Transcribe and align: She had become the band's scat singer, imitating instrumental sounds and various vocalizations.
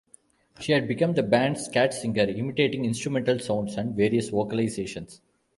She 0.59 0.71
had 0.71 0.87
become 0.87 1.13
the 1.13 1.21
band's 1.21 1.65
scat 1.65 1.93
singer, 1.93 2.23
imitating 2.23 2.85
instrumental 2.85 3.37
sounds 3.37 3.75
and 3.77 3.95
various 3.95 4.31
vocalizations. 4.31 5.19